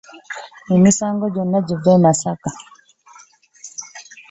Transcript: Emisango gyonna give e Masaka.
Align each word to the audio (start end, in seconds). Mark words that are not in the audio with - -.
Emisango 0.75 1.25
gyonna 1.33 1.59
give 1.67 1.89
e 1.97 2.01
Masaka. 2.03 2.49